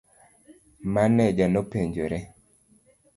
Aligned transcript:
Maneja 0.93 1.47
nopenjore. 1.49 2.19